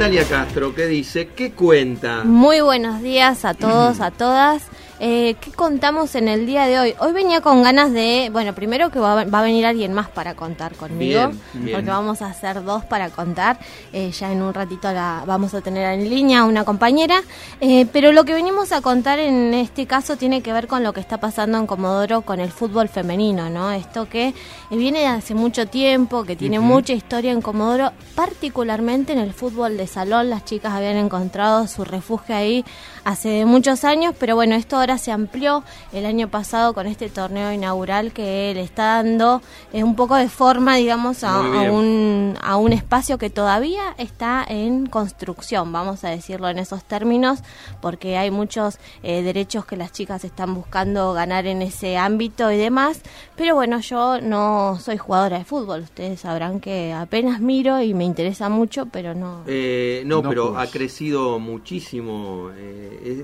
Natalia 0.00 0.24
Castro, 0.24 0.74
¿qué 0.74 0.86
dice? 0.86 1.28
¿Qué 1.36 1.52
cuenta? 1.52 2.24
Muy 2.24 2.62
buenos 2.62 3.02
días 3.02 3.44
a 3.44 3.52
todos, 3.52 4.00
a 4.00 4.10
todas. 4.10 4.62
Eh, 5.02 5.36
¿Qué 5.40 5.50
contamos 5.50 6.14
en 6.14 6.28
el 6.28 6.44
día 6.44 6.66
de 6.66 6.78
hoy? 6.78 6.94
Hoy 6.98 7.12
venía 7.12 7.40
con 7.40 7.62
ganas 7.62 7.90
de, 7.90 8.28
bueno, 8.30 8.54
primero 8.54 8.90
que 8.90 8.98
va, 8.98 9.22
a 9.22 9.42
venir 9.42 9.64
alguien 9.64 9.94
más 9.94 10.10
para 10.10 10.34
contar 10.34 10.74
conmigo, 10.74 11.30
porque 11.72 11.88
vamos 11.88 12.20
a 12.20 12.26
hacer 12.26 12.62
dos 12.62 12.84
para 12.84 13.08
contar. 13.08 13.58
Eh, 13.94 14.10
ya 14.10 14.30
en 14.30 14.42
un 14.42 14.52
ratito 14.52 14.92
la 14.92 15.22
vamos 15.26 15.54
a 15.54 15.62
tener 15.62 15.90
en 15.98 16.10
línea 16.10 16.44
una 16.44 16.64
compañera, 16.64 17.22
eh, 17.62 17.86
pero 17.90 18.12
lo 18.12 18.26
que 18.26 18.34
venimos 18.34 18.72
a 18.72 18.82
contar 18.82 19.18
en 19.18 19.54
este 19.54 19.86
caso 19.86 20.16
tiene 20.16 20.42
que 20.42 20.52
ver 20.52 20.66
con 20.66 20.82
lo 20.82 20.92
que 20.92 21.00
está 21.00 21.16
pasando 21.16 21.56
en 21.56 21.66
Comodoro 21.66 22.20
con 22.20 22.38
el 22.38 22.52
fútbol 22.52 22.90
femenino, 22.90 23.48
¿no? 23.48 23.72
Esto 23.72 24.06
que 24.06 24.34
viene 24.70 24.98
de 25.00 25.06
hace 25.06 25.34
mucho 25.34 25.64
tiempo, 25.64 26.24
que 26.24 26.36
tiene 26.36 26.60
mucha 26.60 26.92
historia 26.92 27.32
en 27.32 27.40
Comodoro, 27.40 27.92
particularmente 28.14 29.14
en 29.14 29.18
el 29.18 29.32
fútbol 29.32 29.78
de 29.78 29.86
salón. 29.86 30.28
Las 30.28 30.44
chicas 30.44 30.74
habían 30.74 30.96
encontrado 30.96 31.66
su 31.68 31.86
refugio 31.86 32.36
ahí 32.36 32.66
hace 33.04 33.46
muchos 33.46 33.84
años, 33.84 34.14
pero 34.18 34.34
bueno, 34.34 34.56
esto 34.56 34.76
ahora 34.76 34.89
se 34.98 35.12
amplió 35.12 35.64
el 35.92 36.06
año 36.06 36.28
pasado 36.28 36.74
con 36.74 36.86
este 36.86 37.08
torneo 37.08 37.52
inaugural 37.52 38.12
que 38.12 38.52
le 38.54 38.62
está 38.62 39.02
dando 39.02 39.42
eh, 39.72 39.84
un 39.84 39.96
poco 39.96 40.16
de 40.16 40.28
forma, 40.28 40.76
digamos, 40.76 41.24
a, 41.24 41.40
un, 41.40 42.36
a 42.40 42.56
un 42.56 42.72
espacio 42.72 43.18
que 43.18 43.30
todavía 43.30 43.94
está 43.98 44.44
en 44.48 44.86
construcción, 44.86 45.72
vamos 45.72 46.04
a 46.04 46.08
decirlo 46.08 46.48
en 46.48 46.58
esos 46.58 46.84
términos, 46.84 47.40
porque 47.80 48.16
hay 48.16 48.30
muchos 48.30 48.78
eh, 49.02 49.22
derechos 49.22 49.64
que 49.64 49.76
las 49.76 49.92
chicas 49.92 50.24
están 50.24 50.54
buscando 50.54 51.12
ganar 51.12 51.46
en 51.46 51.62
ese 51.62 51.96
ámbito 51.96 52.50
y 52.50 52.56
demás, 52.56 53.02
pero 53.36 53.54
bueno, 53.54 53.80
yo 53.80 54.20
no 54.20 54.78
soy 54.80 54.96
jugadora 54.96 55.38
de 55.38 55.44
fútbol, 55.44 55.82
ustedes 55.82 56.20
sabrán 56.20 56.60
que 56.60 56.92
apenas 56.92 57.40
miro 57.40 57.80
y 57.80 57.94
me 57.94 58.04
interesa 58.04 58.48
mucho, 58.48 58.86
pero 58.86 59.14
no... 59.14 59.42
Eh, 59.46 60.02
no, 60.06 60.22
pero 60.22 60.58
ha 60.58 60.66
crecido 60.66 61.38
muchísimo, 61.38 62.50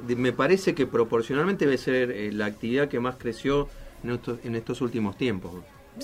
me 0.06 0.32
parece 0.32 0.74
que 0.74 0.86
proporcionalmente 0.86 1.55
debe 1.58 1.78
ser 1.78 2.10
eh, 2.10 2.32
la 2.32 2.46
actividad 2.46 2.88
que 2.88 3.00
más 3.00 3.16
creció 3.16 3.68
en 4.04 4.10
estos, 4.10 4.38
en 4.44 4.54
estos 4.56 4.80
últimos 4.80 5.16
tiempos. 5.16 5.52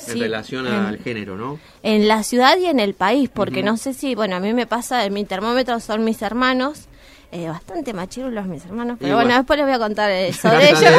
en 0.09 0.19
relación 0.19 0.67
al 0.67 0.99
género, 0.99 1.37
¿no? 1.37 1.59
En 1.83 2.09
la 2.09 2.23
ciudad 2.23 2.57
y 2.57 2.67
en 2.67 2.81
el 2.81 2.95
país, 2.95 3.29
porque 3.33 3.63
no 3.63 3.77
sé 3.77 3.93
si, 3.93 4.15
bueno, 4.15 4.37
a 4.37 4.41
mí 4.41 4.55
me 4.55 4.67
pasa, 4.67 5.09
mi 5.11 5.25
termómetro 5.25 5.81
son 5.81 6.05
mis 6.05 6.23
hermanos, 6.23 6.89
eh, 7.35 7.49
bastante 7.49 7.95
machirulos 7.95 8.45
mis 8.45 8.63
hermanos, 8.67 8.99
pero 9.01 9.15
bueno, 9.15 9.35
después 9.35 9.57
les 9.59 9.67
voy 9.67 9.75
a 9.75 9.79
contar 9.79 10.11
eso 10.11 10.51
de 10.51 10.69
ellos. 10.69 10.93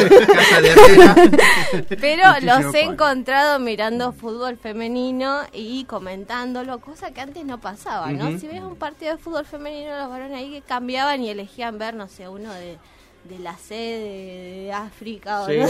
pero 2.02 2.24
los 2.42 2.74
he 2.74 2.82
encontrado 2.82 3.60
mirando 3.60 4.14
fútbol 4.14 4.58
femenino 4.58 5.42
y 5.54 5.86
comentándolo, 5.86 6.82
cosa 6.82 7.12
que 7.12 7.22
antes 7.22 7.46
no 7.46 7.62
pasaba, 7.62 8.12
¿no? 8.12 8.40
Si 8.40 8.48
ves 8.48 8.62
un 8.62 8.78
partido 8.78 9.12
de 9.12 9.20
fútbol 9.20 9.46
femenino, 9.46 9.96
los 9.96 10.10
varones 10.10 10.36
ahí 10.36 10.50
que 10.50 10.62
cambiaban 10.64 11.22
y 11.22 11.30
elegían 11.30 11.78
ver, 11.78 11.94
no 11.94 12.08
sé, 12.08 12.28
uno 12.28 12.52
de 12.52 12.80
de 13.24 13.40
la 13.40 13.58
sede 13.58 14.64
de 14.64 14.74
África 14.74 15.44
o 15.44 15.48
no 15.48 15.68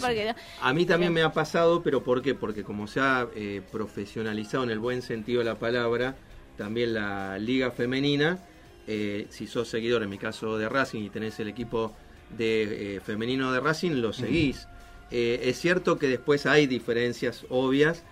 Porque 0.00 0.34
A 0.60 0.72
mí 0.72 0.86
también 0.86 1.12
me 1.12 1.22
ha 1.22 1.32
pasado, 1.32 1.82
pero 1.82 2.02
¿por 2.02 2.22
qué? 2.22 2.34
Porque 2.34 2.64
como 2.64 2.86
se 2.86 3.00
ha 3.00 3.28
eh, 3.34 3.62
profesionalizado 3.70 4.64
en 4.64 4.70
el 4.70 4.78
buen 4.78 5.02
sentido 5.02 5.40
de 5.40 5.44
la 5.44 5.58
palabra, 5.58 6.16
también 6.56 6.94
la 6.94 7.38
liga 7.38 7.70
femenina, 7.70 8.38
eh, 8.86 9.26
si 9.30 9.46
sos 9.46 9.68
seguidor, 9.68 10.02
en 10.02 10.10
mi 10.10 10.18
caso 10.18 10.56
de 10.56 10.68
Racing, 10.68 11.02
y 11.02 11.10
tenés 11.10 11.38
el 11.40 11.48
equipo 11.48 11.94
de 12.36 12.96
eh, 12.96 13.00
femenino 13.00 13.52
de 13.52 13.60
Racing, 13.60 14.00
lo 14.00 14.12
seguís. 14.12 14.66
es 15.10 15.58
cierto 15.58 15.98
que 15.98 16.08
después 16.08 16.46
hay 16.46 16.66
diferencias 16.66 17.44
obvias, 17.50 18.02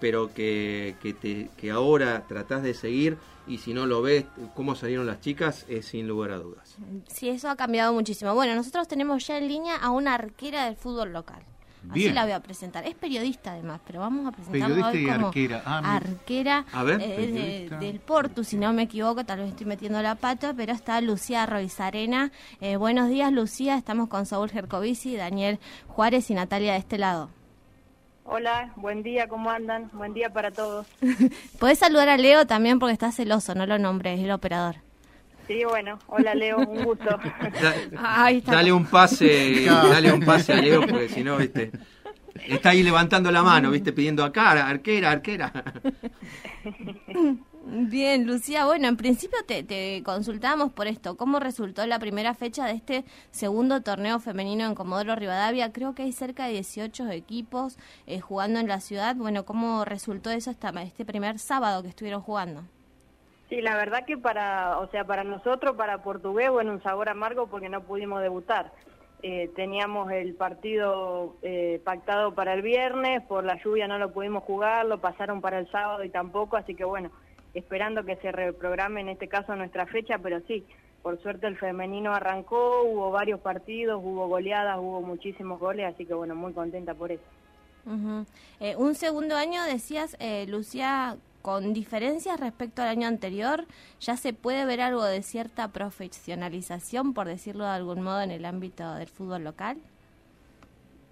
pero 0.00 0.32
que, 0.32 0.96
que, 1.00 1.12
te, 1.12 1.50
que 1.56 1.70
ahora 1.70 2.24
tratás 2.26 2.62
de 2.62 2.74
seguir 2.74 3.18
y 3.48 3.58
si 3.58 3.72
no 3.72 3.86
lo 3.86 4.02
ves, 4.02 4.26
cómo 4.54 4.74
salieron 4.74 5.06
las 5.06 5.20
chicas, 5.20 5.64
es 5.68 5.86
sin 5.86 6.06
lugar 6.06 6.32
a 6.32 6.38
dudas. 6.38 6.76
Sí, 7.08 7.30
eso 7.30 7.48
ha 7.48 7.56
cambiado 7.56 7.92
muchísimo. 7.92 8.34
Bueno, 8.34 8.54
nosotros 8.54 8.86
tenemos 8.86 9.26
ya 9.26 9.38
en 9.38 9.48
línea 9.48 9.76
a 9.76 9.90
una 9.90 10.14
arquera 10.14 10.66
del 10.66 10.76
fútbol 10.76 11.12
local. 11.12 11.42
Así 11.90 12.10
la 12.10 12.24
voy 12.24 12.32
a 12.32 12.40
presentar. 12.40 12.86
Es 12.86 12.94
periodista 12.94 13.52
además, 13.52 13.80
pero 13.86 14.00
vamos 14.00 14.26
a 14.26 14.32
presentarla 14.32 14.88
hoy 14.88 15.06
como 15.06 15.26
arquera, 15.28 15.62
ah, 15.64 15.96
arquera 15.96 16.66
eh, 17.00 17.70
del 17.80 18.00
Portu, 18.00 18.44
si 18.44 18.56
no 18.56 18.72
me 18.72 18.82
equivoco, 18.82 19.24
tal 19.24 19.38
vez 19.38 19.50
estoy 19.50 19.66
metiendo 19.66 20.02
la 20.02 20.16
pata, 20.16 20.52
pero 20.54 20.72
está 20.72 21.00
Lucía 21.00 21.46
Roizarena. 21.46 22.32
Eh, 22.60 22.76
buenos 22.76 23.08
días, 23.08 23.32
Lucía. 23.32 23.76
Estamos 23.76 24.08
con 24.08 24.26
Saúl 24.26 24.50
Gercovici, 24.50 25.16
Daniel 25.16 25.58
Juárez 25.86 26.30
y 26.30 26.34
Natalia 26.34 26.72
de 26.72 26.78
este 26.78 26.98
lado. 26.98 27.30
Hola, 28.30 28.72
buen 28.76 29.02
día, 29.02 29.26
¿cómo 29.26 29.48
andan? 29.50 29.88
Buen 29.94 30.12
día 30.12 30.28
para 30.28 30.50
todos. 30.50 30.86
Podés 31.58 31.78
saludar 31.78 32.10
a 32.10 32.18
Leo 32.18 32.46
también 32.46 32.78
porque 32.78 32.92
está 32.92 33.10
celoso, 33.10 33.54
no 33.54 33.64
lo 33.64 33.78
nombres, 33.78 34.18
es 34.18 34.24
el 34.26 34.30
operador. 34.32 34.76
Sí, 35.46 35.64
bueno, 35.64 35.98
hola 36.08 36.34
Leo, 36.34 36.58
un 36.58 36.84
gusto. 36.84 37.18
Dale 38.44 38.70
un 38.70 38.84
pase, 38.84 39.64
dale 39.64 40.12
un 40.12 40.20
pase 40.20 40.52
a 40.52 40.56
Leo 40.56 40.82
porque 40.82 41.08
si 41.08 41.24
no, 41.24 41.38
viste, 41.38 41.72
está 42.46 42.68
ahí 42.70 42.82
levantando 42.82 43.30
la 43.30 43.42
mano, 43.42 43.70
viste, 43.70 43.94
pidiendo 43.94 44.22
acá, 44.22 44.68
arquera, 44.68 45.10
arquera. 45.10 45.50
Bien, 47.70 48.26
Lucía, 48.26 48.64
bueno, 48.64 48.88
en 48.88 48.96
principio 48.96 49.38
te, 49.46 49.62
te 49.62 50.02
consultamos 50.02 50.72
por 50.72 50.86
esto. 50.86 51.18
¿Cómo 51.18 51.38
resultó 51.38 51.84
la 51.84 51.98
primera 51.98 52.32
fecha 52.32 52.64
de 52.64 52.72
este 52.72 53.04
segundo 53.30 53.82
torneo 53.82 54.20
femenino 54.20 54.64
en 54.64 54.74
Comodoro 54.74 55.14
Rivadavia? 55.16 55.70
Creo 55.70 55.94
que 55.94 56.04
hay 56.04 56.12
cerca 56.12 56.46
de 56.46 56.52
18 56.52 57.10
equipos 57.10 57.76
eh, 58.06 58.20
jugando 58.20 58.58
en 58.58 58.68
la 58.68 58.80
ciudad. 58.80 59.16
Bueno, 59.16 59.44
¿cómo 59.44 59.84
resultó 59.84 60.30
eso 60.30 60.50
este 60.50 61.04
primer 61.04 61.38
sábado 61.38 61.82
que 61.82 61.90
estuvieron 61.90 62.22
jugando? 62.22 62.62
Sí, 63.50 63.60
la 63.60 63.76
verdad 63.76 64.06
que 64.06 64.16
para, 64.16 64.78
o 64.78 64.88
sea, 64.88 65.04
para 65.04 65.22
nosotros, 65.22 65.76
para 65.76 66.02
Portugués, 66.02 66.50
bueno, 66.50 66.72
un 66.72 66.82
sabor 66.82 67.10
amargo 67.10 67.48
porque 67.48 67.68
no 67.68 67.82
pudimos 67.82 68.22
debutar. 68.22 68.72
Eh, 69.22 69.50
teníamos 69.54 70.10
el 70.10 70.34
partido 70.34 71.36
eh, 71.42 71.82
pactado 71.84 72.34
para 72.34 72.54
el 72.54 72.62
viernes, 72.62 73.22
por 73.24 73.44
la 73.44 73.62
lluvia 73.62 73.86
no 73.86 73.98
lo 73.98 74.10
pudimos 74.10 74.44
jugar, 74.44 74.86
lo 74.86 75.02
pasaron 75.02 75.42
para 75.42 75.58
el 75.58 75.70
sábado 75.70 76.02
y 76.02 76.08
tampoco, 76.08 76.56
así 76.56 76.74
que 76.74 76.84
bueno, 76.84 77.10
esperando 77.54 78.04
que 78.04 78.16
se 78.16 78.32
reprograme 78.32 79.00
en 79.00 79.08
este 79.08 79.28
caso 79.28 79.54
nuestra 79.56 79.86
fecha, 79.86 80.18
pero 80.18 80.40
sí, 80.46 80.64
por 81.02 81.20
suerte 81.22 81.46
el 81.46 81.56
femenino 81.56 82.12
arrancó, 82.12 82.82
hubo 82.82 83.10
varios 83.10 83.40
partidos, 83.40 84.00
hubo 84.02 84.28
goleadas, 84.28 84.78
hubo 84.78 85.00
muchísimos 85.00 85.58
goles, 85.58 85.86
así 85.92 86.04
que 86.04 86.14
bueno, 86.14 86.34
muy 86.34 86.52
contenta 86.52 86.94
por 86.94 87.12
eso. 87.12 87.22
Eh, 88.60 88.76
un 88.76 88.94
segundo 88.94 89.34
año, 89.36 89.64
decías, 89.64 90.16
eh, 90.20 90.44
Lucía, 90.46 91.16
con 91.40 91.72
diferencias 91.72 92.38
respecto 92.38 92.82
al 92.82 92.88
año 92.88 93.08
anterior, 93.08 93.64
¿ya 94.00 94.16
se 94.16 94.34
puede 94.34 94.66
ver 94.66 94.82
algo 94.82 95.04
de 95.04 95.22
cierta 95.22 95.68
profesionalización, 95.68 97.14
por 97.14 97.26
decirlo 97.26 97.64
de 97.64 97.70
algún 97.70 98.02
modo, 98.02 98.20
en 98.20 98.30
el 98.30 98.44
ámbito 98.44 98.94
del 98.94 99.08
fútbol 99.08 99.44
local? 99.44 99.78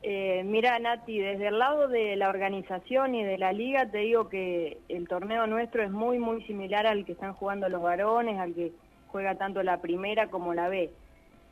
Eh, 0.09 0.45
mira, 0.45 0.79
Nati, 0.79 1.19
desde 1.19 1.49
el 1.49 1.59
lado 1.59 1.89
de 1.89 2.15
la 2.15 2.29
organización 2.29 3.17
y 3.17 3.25
de 3.25 3.39
la 3.39 3.53
liga, 3.53 3.91
te 3.91 3.99
digo 3.99 4.29
que 4.29 4.79
el 4.89 5.09
torneo 5.09 5.49
nuestro 5.49 5.83
es 5.83 5.91
muy, 5.91 6.21
muy 6.21 6.45
similar 6.45 6.87
al 6.87 7.05
que 7.05 7.11
están 7.11 7.33
jugando 7.33 7.69
los 7.69 7.83
varones, 7.83 8.39
al 8.39 8.55
que 8.55 8.73
juega 9.09 9.35
tanto 9.35 9.65
la 9.65 9.81
primera 9.81 10.29
como 10.29 10.55
la 10.55 10.69
B. 10.69 10.93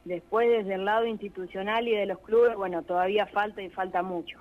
Después, 0.04 0.48
desde 0.48 0.74
el 0.74 0.84
lado 0.84 1.04
institucional 1.04 1.88
y 1.88 1.96
de 1.96 2.06
los 2.06 2.20
clubes, 2.20 2.54
bueno, 2.54 2.84
todavía 2.84 3.26
falta 3.26 3.60
y 3.60 3.70
falta 3.70 4.04
mucho. 4.04 4.38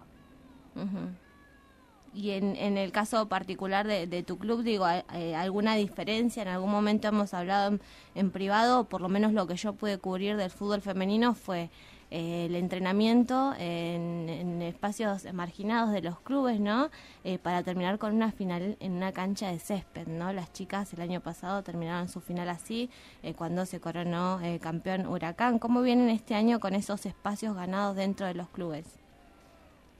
Y 2.14 2.30
en, 2.32 2.56
en, 2.56 2.78
el 2.78 2.92
caso 2.92 3.28
particular 3.28 3.88
de, 3.88 4.22
tu 4.22 4.38
club, 4.38 4.62
digo, 4.62 4.86
¿alguna 4.86 5.74
diferencia? 5.74 6.44
En 6.44 6.50
algún 6.50 6.70
momento 6.70 7.08
hemos 7.08 7.34
hablado 7.34 7.72
en, 7.72 7.82
en 8.14 8.30
privado, 8.30 8.84
por 8.84 9.02
lo 9.02 9.10
menos 9.10 9.34
lo 9.34 9.48
que 9.48 9.56
yo 9.56 9.74
pude 9.74 9.98
cubrir 9.98 10.38
del 10.38 10.52
fútbol 10.52 10.82
femenino 10.82 11.34
fue 11.34 11.72
eh, 12.16 12.46
el 12.46 12.56
entrenamiento 12.56 13.54
en, 13.58 14.62
espacios 14.62 15.26
marginados 15.34 15.92
de 15.92 16.04
los 16.04 16.20
clubes, 16.20 16.60
¿no? 16.60 16.92
Eh, 17.24 17.40
para 17.40 17.64
terminar 17.64 17.98
con 17.98 18.14
una 18.14 18.32
final 18.32 18.78
en 18.80 18.92
una 18.92 19.12
cancha 19.12 19.52
de 19.52 19.58
césped, 19.58 20.06
¿no? 20.06 20.32
Las 20.32 20.54
chicas 20.54 20.94
el 20.94 21.02
año 21.02 21.22
pasado 21.22 21.64
terminaron 21.64 22.10
su 22.10 22.22
final 22.22 22.50
así, 22.50 22.92
eh, 23.24 23.34
cuando 23.34 23.66
se 23.66 23.80
coronó 23.80 24.40
campeón 24.62 25.08
Huracán. 25.08 25.58
¿Cómo 25.58 25.82
vienen 25.82 26.10
este 26.10 26.36
año 26.36 26.60
con 26.60 26.76
esos 26.76 27.08
espacios 27.08 27.56
ganados 27.56 27.96
dentro 27.96 28.28
de 28.28 28.36
los 28.36 28.48
clubes? 28.50 29.00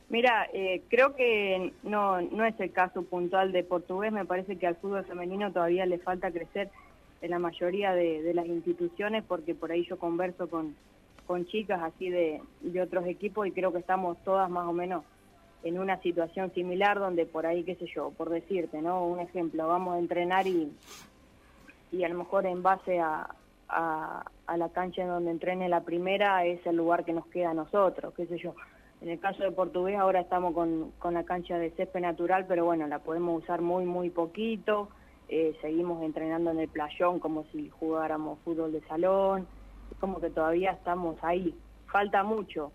Mira, 0.10 0.48
creo 0.90 1.16
que 1.16 1.74
no, 1.82 2.22
no 2.22 2.46
es 2.46 2.60
el 2.60 2.72
caso 2.72 3.02
puntual 3.02 3.52
de 3.52 3.64
Portugués, 3.64 4.12
me 4.12 4.26
parece 4.26 4.58
que 4.58 4.68
al 4.68 4.76
fútbol 4.76 5.04
femenino 5.06 5.52
todavía 5.52 5.88
le 5.88 5.98
falta 5.98 6.30
crecer 6.30 6.70
en 7.24 7.32
la 7.32 7.40
mayoría 7.40 7.94
de, 7.94 8.34
las 8.36 8.46
instituciones, 8.46 9.24
porque 9.24 9.56
por 9.56 9.72
ahí 9.72 9.84
yo 9.90 9.98
converso 9.98 10.48
con, 10.48 10.76
con 11.28 11.46
chicas 11.46 11.82
así 11.82 12.10
de, 12.10 12.42
de 12.62 12.82
otros 12.82 13.06
equipos 13.06 13.48
y 13.48 13.52
creo 13.52 13.72
que 13.72 13.80
estamos 13.80 14.18
todas 14.24 14.50
más 14.50 14.68
o 14.68 14.74
menos 14.74 15.04
en 15.64 15.80
una 15.80 16.00
situación 16.02 16.54
similar 16.54 17.00
donde 17.00 17.26
por 17.26 17.46
ahí, 17.46 17.64
qué 17.64 17.76
sé 17.76 17.86
yo, 17.94 18.12
por 18.12 18.30
decirte, 18.30 18.82
¿no? 18.82 19.06
Un 19.06 19.20
ejemplo, 19.20 19.68
vamos 19.68 19.96
a 19.96 20.00
entrenar 20.00 20.46
y, 20.46 20.72
y 21.92 22.04
a 22.04 22.10
lo 22.10 22.16
mejor 22.16 22.46
en 22.46 22.62
base 22.62 23.00
a, 23.00 23.30
a, 23.70 24.58
la 24.58 24.70
cancha 24.70 25.02
en 25.02 25.08
donde 25.08 25.32
entrene 25.32 25.70
la 25.70 25.82
primera 25.82 26.46
es 26.46 26.66
el 26.66 26.76
lugar 26.76 27.06
que 27.06 27.14
nos 27.14 27.26
queda 27.28 27.52
a 27.52 27.54
nosotros, 27.54 28.14
qué 28.16 28.26
sé 28.28 28.38
yo. 28.38 28.56
En 29.02 29.10
el 29.10 29.20
caso 29.20 29.44
de 29.44 29.52
Portugués 29.52 29.98
ahora 29.98 30.22
estamos 30.22 30.54
con, 30.54 30.92
con 31.00 31.14
la 31.14 31.24
cancha 31.24 31.58
de 31.58 31.72
césped 31.72 32.02
natural, 32.02 32.46
pero 32.48 32.66
bueno, 32.66 32.88
la 32.88 33.00
podemos 33.00 33.44
usar 33.44 33.62
muy, 33.62 33.86
muy 33.86 34.10
poquito. 34.10 34.90
Eh, 35.28 35.58
seguimos 35.62 36.04
entrenando 36.04 36.52
en 36.52 36.60
el 36.60 36.70
playón 36.70 37.20
como 37.20 37.44
si 37.52 37.70
jugáramos 37.70 38.40
fútbol 38.44 38.72
de 38.72 38.82
salón. 38.82 39.48
Es 39.94 40.00
como 40.00 40.20
que 40.20 40.30
todavía 40.30 40.72
estamos 40.72 41.18
ahí. 41.22 41.54
Falta 41.86 42.24
mucho, 42.24 42.72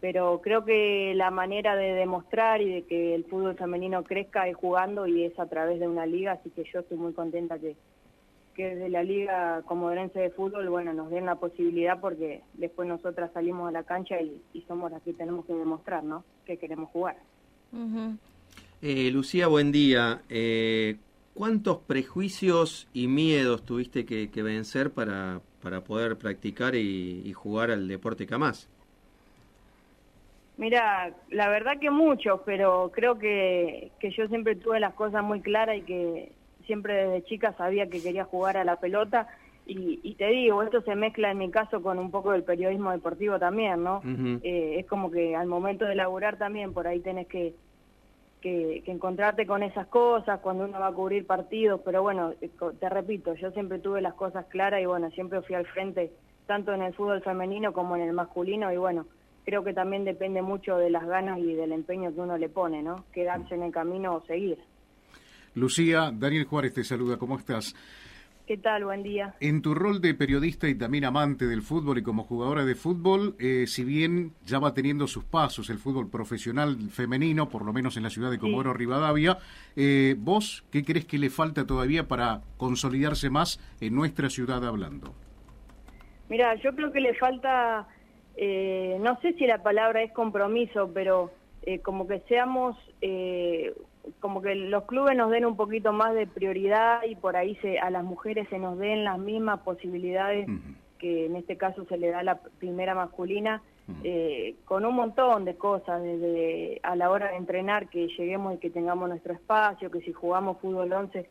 pero 0.00 0.40
creo 0.42 0.64
que 0.64 1.12
la 1.16 1.30
manera 1.30 1.74
de 1.74 1.92
demostrar 1.94 2.62
y 2.62 2.72
de 2.72 2.82
que 2.84 3.14
el 3.14 3.24
fútbol 3.24 3.56
femenino 3.56 4.04
crezca 4.04 4.48
es 4.48 4.56
jugando 4.56 5.06
y 5.06 5.24
es 5.24 5.38
a 5.38 5.46
través 5.46 5.80
de 5.80 5.88
una 5.88 6.06
liga, 6.06 6.32
así 6.32 6.50
que 6.50 6.64
yo 6.72 6.80
estoy 6.80 6.96
muy 6.96 7.12
contenta 7.12 7.58
que, 7.58 7.74
que 8.54 8.74
desde 8.76 8.88
la 8.88 9.02
liga 9.02 9.62
comodorense 9.66 10.20
de 10.20 10.30
fútbol, 10.30 10.68
bueno, 10.68 10.92
nos 10.92 11.10
den 11.10 11.26
la 11.26 11.34
posibilidad 11.34 12.00
porque 12.00 12.42
después 12.54 12.88
nosotras 12.88 13.32
salimos 13.34 13.68
a 13.68 13.72
la 13.72 13.82
cancha 13.82 14.20
y, 14.20 14.40
somos 14.68 14.92
las 14.92 15.02
que 15.02 15.12
tenemos 15.12 15.44
que 15.46 15.54
demostrar, 15.54 16.04
¿no? 16.04 16.22
Que 16.46 16.56
queremos 16.56 16.88
jugar. 16.90 17.16
eh, 18.82 19.10
Lucía, 19.10 19.48
buen 19.48 19.72
día. 19.72 20.22
Eh, 20.28 20.96
¿Cuántos 21.34 21.78
prejuicios 21.78 22.88
y 22.92 23.08
miedos 23.08 23.64
tuviste 23.64 24.04
que, 24.04 24.42
vencer 24.42 24.90
para, 24.90 25.40
para 25.62 25.80
poder 25.82 26.16
practicar 26.16 26.74
y, 26.74 27.22
y 27.24 27.32
jugar 27.32 27.70
al 27.70 27.88
deporte 27.88 28.26
Camás? 28.26 28.68
Mira, 30.60 31.14
la 31.30 31.48
verdad 31.48 31.78
que 31.80 31.90
muchos, 31.90 32.42
pero 32.44 32.90
creo 32.92 33.18
que, 33.18 33.92
que 33.98 34.10
yo 34.10 34.28
siempre 34.28 34.56
tuve 34.56 34.78
las 34.78 34.92
cosas 34.92 35.24
muy 35.24 35.40
claras 35.40 35.78
y 35.78 35.80
que 35.80 36.32
siempre 36.66 37.06
desde 37.06 37.24
chica 37.24 37.54
sabía 37.56 37.88
que 37.88 38.02
quería 38.02 38.24
jugar 38.24 38.58
a 38.58 38.64
la 38.64 38.76
pelota. 38.76 39.26
Y, 39.66 40.14
te 40.16 40.26
digo, 40.26 40.62
esto 40.62 40.82
se 40.82 40.96
mezcla 40.96 41.30
en 41.30 41.38
mi 41.38 41.50
caso 41.50 41.80
con 41.80 41.98
un 41.98 42.10
poco 42.10 42.32
del 42.32 42.42
periodismo 42.42 42.90
deportivo 42.90 43.38
también, 43.38 43.84
¿no? 43.84 44.02
Eh, 44.42 44.80
es 44.80 44.86
como 44.86 45.10
que 45.12 45.36
al 45.36 45.46
momento 45.46 45.84
de 45.84 45.94
laburar 45.94 46.36
también 46.36 46.74
por 46.74 46.88
ahí 46.88 46.98
tenés 46.98 47.28
que, 47.28 47.54
que, 48.40 48.82
que, 48.84 48.90
encontrarte 48.92 49.46
con 49.46 49.62
esas 49.62 49.86
cosas 49.88 50.40
cuando 50.40 50.64
uno 50.64 50.78
va 50.80 50.88
a 50.88 50.92
cubrir 50.92 51.26
partidos, 51.26 51.80
pero 51.84 52.02
bueno, 52.02 52.32
eh, 52.40 52.50
te 52.78 52.88
repito, 52.88 53.34
yo 53.34 53.50
siempre 53.50 53.78
tuve 53.78 54.00
las 54.00 54.14
cosas 54.14 54.46
claras 54.46 54.80
y 54.82 54.86
bueno, 54.86 55.10
siempre 55.10 55.42
fui 55.42 55.54
al 55.54 55.66
frente 55.66 56.12
tanto 56.46 56.72
en 56.72 56.82
el 56.82 56.94
fútbol 56.94 57.22
femenino 57.22 57.72
como 57.72 57.96
en 57.96 58.02
el 58.02 58.12
masculino 58.12 58.72
y 58.72 58.76
bueno, 58.76 59.06
creo 59.44 59.62
que 59.62 59.72
también 59.72 60.04
depende 60.04 60.42
mucho 60.42 60.76
de 60.76 60.90
las 60.90 61.06
ganas 61.06 61.38
y 61.38 61.54
del 61.54 61.72
empeño 61.72 62.12
que 62.12 62.20
uno 62.20 62.36
le 62.36 62.48
pone, 62.48 62.82
¿no? 62.82 63.04
Quedarse 63.12 63.54
en 63.54 63.62
el 63.62 63.72
camino 63.72 64.16
o 64.16 64.26
seguir. 64.26 64.58
Lucía, 65.54 66.10
Daniel 66.12 66.44
Juárez 66.44 66.74
te 66.74 66.84
saluda, 66.84 67.16
¿cómo 67.16 67.36
estás? 67.36 67.74
¿Qué 68.50 68.56
tal? 68.56 68.84
Buen 68.84 69.04
día. 69.04 69.36
En 69.38 69.62
tu 69.62 69.76
rol 69.76 70.00
de 70.00 70.12
periodista 70.12 70.66
y 70.66 70.74
también 70.74 71.04
amante 71.04 71.46
del 71.46 71.62
fútbol 71.62 71.98
y 71.98 72.02
como 72.02 72.24
jugadora 72.24 72.64
de 72.64 72.74
fútbol, 72.74 73.36
eh, 73.38 73.68
si 73.68 73.84
bien 73.84 74.32
ya 74.44 74.58
va 74.58 74.74
teniendo 74.74 75.06
sus 75.06 75.22
pasos 75.22 75.70
el 75.70 75.78
fútbol 75.78 76.10
profesional 76.10 76.76
femenino, 76.90 77.48
por 77.48 77.64
lo 77.64 77.72
menos 77.72 77.96
en 77.96 78.02
la 78.02 78.10
ciudad 78.10 78.28
de 78.28 78.40
Comodoro 78.40 78.74
Rivadavia, 78.74 79.38
eh, 79.76 80.16
¿vos 80.18 80.64
qué 80.72 80.82
crees 80.82 81.04
que 81.04 81.18
le 81.18 81.30
falta 81.30 81.64
todavía 81.64 82.08
para 82.08 82.40
consolidarse 82.56 83.30
más 83.30 83.60
en 83.80 83.94
nuestra 83.94 84.28
ciudad 84.28 84.66
hablando? 84.66 85.14
Mira, 86.28 86.56
yo 86.56 86.74
creo 86.74 86.90
que 86.90 87.02
le 87.02 87.14
falta 87.14 87.86
eh, 88.36 88.96
no 89.00 89.16
sé 89.20 89.34
si 89.34 89.46
la 89.46 89.62
palabra 89.62 90.02
es 90.02 90.10
compromiso, 90.10 90.90
pero 90.92 91.30
eh, 91.62 91.78
como 91.78 92.08
que 92.08 92.18
seamos, 92.26 92.76
eh, 93.00 93.74
como 94.20 94.42
que 94.42 94.54
los 94.54 94.84
clubes 94.84 95.16
nos 95.16 95.30
den 95.30 95.44
un 95.44 95.56
poquito 95.56 95.92
más 95.92 96.14
de 96.14 96.26
prioridad 96.26 97.02
y 97.08 97.16
por 97.16 97.36
ahí 97.36 97.56
se, 97.56 97.78
a 97.78 97.90
las 97.90 98.04
mujeres 98.04 98.48
se 98.48 98.58
nos 98.58 98.78
den 98.78 99.04
las 99.04 99.18
mismas 99.18 99.60
posibilidades 99.60 100.48
que 100.98 101.26
en 101.26 101.36
este 101.36 101.56
caso 101.56 101.84
se 101.86 101.96
le 101.96 102.10
da 102.10 102.18
a 102.20 102.22
la 102.22 102.38
primera 102.58 102.94
masculina, 102.94 103.62
con 104.66 104.84
un 104.84 104.94
montón 104.94 105.44
de 105.44 105.56
cosas, 105.56 106.00
desde 106.02 106.78
a 106.82 106.94
la 106.94 107.10
hora 107.10 107.30
de 107.30 107.36
entrenar, 107.36 107.88
que 107.88 108.06
lleguemos 108.06 108.54
y 108.54 108.58
que 108.58 108.70
tengamos 108.70 109.08
nuestro 109.08 109.32
espacio, 109.32 109.90
que 109.90 110.00
si 110.02 110.12
jugamos 110.12 110.58
fútbol 110.58 110.92
11 110.92 111.28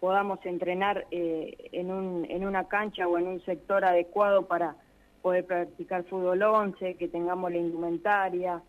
podamos 0.00 0.44
entrenar 0.46 1.06
en, 1.10 1.90
un, 1.90 2.26
en 2.28 2.46
una 2.46 2.66
cancha 2.66 3.06
o 3.06 3.18
en 3.18 3.26
un 3.26 3.44
sector 3.44 3.84
adecuado 3.84 4.46
para 4.46 4.74
poder 5.20 5.44
practicar 5.44 6.04
fútbol 6.04 6.42
11, 6.42 6.94
que 6.94 7.06
tengamos 7.06 7.50
la 7.52 7.58
indumentaria, 7.58 8.62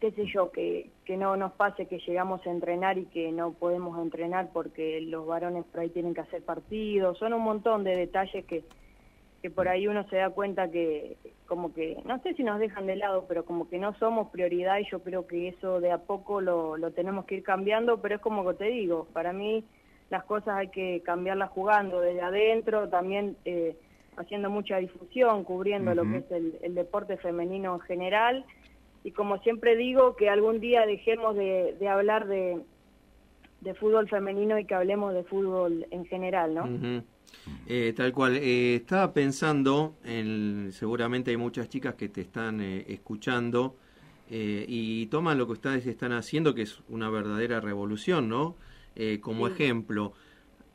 qué 0.00 0.10
sé 0.12 0.26
yo, 0.26 0.50
que, 0.50 0.90
que 1.04 1.16
no 1.16 1.36
nos 1.36 1.52
pase 1.52 1.86
que 1.86 1.98
llegamos 1.98 2.46
a 2.46 2.50
entrenar 2.50 2.98
y 2.98 3.06
que 3.06 3.32
no 3.32 3.52
podemos 3.52 3.98
entrenar 3.98 4.50
porque 4.52 5.00
los 5.00 5.26
varones 5.26 5.64
por 5.64 5.80
ahí 5.80 5.88
tienen 5.90 6.14
que 6.14 6.20
hacer 6.20 6.42
partidos, 6.42 7.18
son 7.18 7.32
un 7.32 7.42
montón 7.42 7.84
de 7.84 7.96
detalles 7.96 8.44
que, 8.44 8.64
que 9.42 9.50
por 9.50 9.68
ahí 9.68 9.88
uno 9.88 10.06
se 10.08 10.16
da 10.16 10.30
cuenta 10.30 10.70
que 10.70 11.16
como 11.46 11.72
que, 11.72 12.02
no 12.04 12.20
sé 12.22 12.34
si 12.34 12.42
nos 12.42 12.58
dejan 12.58 12.86
de 12.86 12.96
lado, 12.96 13.24
pero 13.28 13.44
como 13.44 13.68
que 13.68 13.78
no 13.78 13.94
somos 13.98 14.30
prioridad 14.30 14.78
y 14.78 14.90
yo 14.90 15.00
creo 15.02 15.26
que 15.26 15.48
eso 15.48 15.80
de 15.80 15.92
a 15.92 15.98
poco 15.98 16.40
lo, 16.40 16.76
lo 16.76 16.90
tenemos 16.90 17.24
que 17.24 17.36
ir 17.36 17.42
cambiando, 17.42 18.00
pero 18.02 18.16
es 18.16 18.20
como 18.20 18.46
que 18.46 18.54
te 18.54 18.64
digo, 18.66 19.06
para 19.12 19.32
mí 19.32 19.64
las 20.10 20.24
cosas 20.24 20.56
hay 20.56 20.68
que 20.68 21.02
cambiarlas 21.04 21.50
jugando 21.50 22.00
desde 22.00 22.20
adentro, 22.20 22.88
también... 22.88 23.36
Eh, 23.44 23.76
haciendo 24.16 24.50
mucha 24.50 24.78
difusión, 24.78 25.44
cubriendo 25.44 25.94
lo 25.94 26.02
que 26.04 26.18
es 26.18 26.30
el, 26.62 26.74
deporte 26.74 27.16
femenino 27.18 27.74
en 27.74 27.80
general. 27.80 28.44
Y 29.06 29.12
como 29.12 29.38
siempre 29.38 29.76
digo, 29.76 30.16
que 30.16 30.28
algún 30.28 30.58
día 30.58 30.84
dejemos 30.84 31.36
de, 31.36 31.76
hablar 31.88 32.26
de, 32.26 32.60
fútbol 33.78 34.08
femenino 34.08 34.58
y 34.58 34.64
que 34.64 34.74
hablemos 34.74 35.14
de 35.14 35.22
fútbol 35.22 35.86
en 35.92 36.06
general, 36.06 36.54
¿no? 36.54 37.02
Eh, 37.68 37.92
tal 37.96 38.12
cual. 38.12 38.36
Eh, 38.36 38.74
estaba 38.74 39.12
pensando, 39.12 39.94
en, 40.04 40.70
seguramente 40.72 41.30
hay 41.30 41.36
muchas 41.36 41.68
chicas 41.68 41.94
que 41.94 42.08
te 42.08 42.22
están 42.22 42.60
eh, 42.60 42.84
escuchando 42.88 43.76
y 44.28 45.06
toman 45.06 45.38
lo 45.38 45.46
que 45.46 45.52
ustedes 45.52 45.86
están 45.86 46.10
haciendo, 46.10 46.52
que 46.52 46.62
es 46.62 46.80
una 46.88 47.08
verdadera 47.08 47.60
revolución, 47.60 48.28
¿no? 48.28 48.56
como 49.20 49.46
ejemplo 49.46 50.14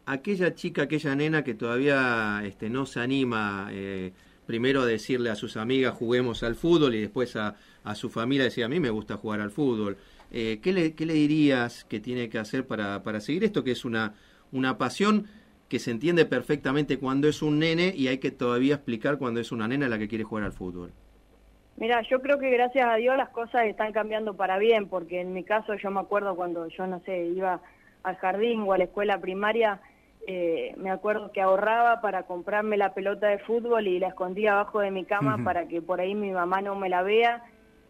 aquella 0.06 0.56
chica, 0.56 0.84
aquella 0.84 1.16
nena 1.16 1.44
que 1.44 1.54
todavía 1.54 2.42
este, 2.46 2.70
no 2.70 2.86
se 2.86 3.00
anima 3.00 3.70
eh, 3.72 4.14
primero 4.52 4.82
a 4.82 4.86
decirle 4.86 5.30
a 5.30 5.36
sus 5.36 5.56
amigas 5.56 5.94
juguemos 5.94 6.44
al 6.44 6.56
fútbol 6.56 6.94
y 6.94 7.00
después 7.00 7.38
a, 7.38 7.56
su 7.96 8.10
familia 8.10 8.44
decir 8.44 8.66
a 8.66 8.68
mí 8.68 8.82
me 8.82 8.90
gusta 8.90 9.16
jugar 9.16 9.40
al 9.40 9.50
fútbol. 9.50 9.96
Eh, 10.30 10.60
¿qué, 10.62 10.74
le, 10.74 10.94
¿Qué 10.94 11.06
le 11.06 11.14
dirías 11.14 11.86
que 11.86 12.02
tiene 12.02 12.28
que 12.28 12.38
hacer 12.38 12.68
para, 12.68 13.02
para 13.02 13.22
seguir 13.22 13.46
esto 13.46 13.64
que 13.64 13.72
es 13.72 13.86
una, 13.86 14.14
una 14.52 14.78
pasión 14.78 15.28
que 15.70 15.80
se 15.80 15.92
entiende 15.92 16.26
perfectamente 16.26 17.00
cuando 17.00 17.30
es 17.30 17.42
un 17.42 17.60
nene 17.60 17.94
y 17.96 18.10
hay 18.10 18.18
que 18.18 18.30
todavía 18.30 18.76
explicar 18.76 19.18
cuando 19.18 19.40
es 19.40 19.54
una 19.54 19.70
nena 19.70 19.88
la 19.88 19.98
que 19.98 20.10
quiere 20.10 20.26
jugar 20.26 20.44
al 20.44 20.52
fútbol? 20.52 20.92
Mira, 21.78 22.02
yo 22.10 22.22
creo 22.22 22.38
que 22.38 22.50
gracias 22.50 22.86
a 22.90 22.96
Dios 22.96 23.16
las 23.16 23.30
cosas 23.30 23.68
están 23.68 23.94
cambiando 23.94 24.36
para 24.36 24.58
bien, 24.58 24.90
porque 24.90 25.22
en 25.22 25.32
mi 25.32 25.46
caso 25.46 25.76
yo 25.76 25.92
me 25.92 26.02
acuerdo 26.02 26.36
cuando 26.36 26.68
yo, 26.68 26.88
no 26.88 27.00
sé, 27.06 27.28
iba 27.28 27.62
al 28.04 28.18
jardín 28.18 28.64
o 28.68 28.74
a 28.74 28.78
la 28.78 28.84
escuela 28.84 29.18
primaria, 29.22 29.80
eh, 30.28 30.74
me 30.78 30.92
acuerdo 30.92 31.32
que 31.32 31.42
ahorraba 31.42 32.02
para 32.02 32.24
comprarme 32.24 32.78
la 32.78 32.94
pelota 32.94 33.28
de 33.28 33.40
fútbol 33.40 33.88
y 33.88 34.00
la 34.00 34.10
escondía 34.10 34.54
abajo 34.54 34.80
de 34.80 34.92
mi 34.92 35.04
cama 35.04 35.44
para 35.44 35.68
que 35.68 35.82
por 35.82 36.00
ahí 36.00 36.14
mi 36.14 36.32
mamá 36.32 36.62
no 36.62 36.76
me 36.76 36.90
la 36.90 37.02
vea. 37.02 37.44